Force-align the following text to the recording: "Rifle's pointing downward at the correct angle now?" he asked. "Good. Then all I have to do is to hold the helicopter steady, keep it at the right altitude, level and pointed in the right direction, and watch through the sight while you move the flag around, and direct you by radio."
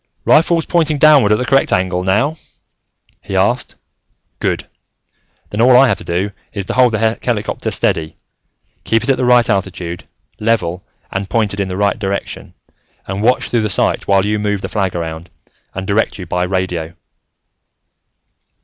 "Rifle's 0.25 0.65
pointing 0.65 0.97
downward 0.97 1.31
at 1.31 1.37
the 1.37 1.45
correct 1.45 1.71
angle 1.71 2.03
now?" 2.03 2.35
he 3.21 3.35
asked. 3.35 3.75
"Good. 4.39 4.67
Then 5.51 5.61
all 5.61 5.77
I 5.77 5.87
have 5.89 5.99
to 5.99 6.03
do 6.03 6.31
is 6.53 6.65
to 6.65 6.73
hold 6.73 6.93
the 6.93 7.19
helicopter 7.21 7.69
steady, 7.69 8.17
keep 8.83 9.03
it 9.03 9.11
at 9.11 9.17
the 9.17 9.25
right 9.25 9.47
altitude, 9.47 10.07
level 10.39 10.83
and 11.11 11.29
pointed 11.29 11.59
in 11.59 11.67
the 11.67 11.77
right 11.77 11.99
direction, 11.99 12.55
and 13.05 13.21
watch 13.21 13.49
through 13.51 13.61
the 13.61 13.69
sight 13.69 14.07
while 14.07 14.25
you 14.25 14.39
move 14.39 14.61
the 14.61 14.69
flag 14.69 14.95
around, 14.95 15.29
and 15.75 15.85
direct 15.85 16.17
you 16.17 16.25
by 16.25 16.45
radio." 16.45 16.95